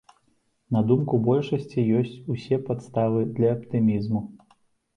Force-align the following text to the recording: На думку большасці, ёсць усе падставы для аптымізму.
На 0.75 0.81
думку 0.91 1.19
большасці, 1.27 1.85
ёсць 2.01 2.17
усе 2.37 2.61
падставы 2.73 3.21
для 3.37 3.55
аптымізму. 3.61 4.27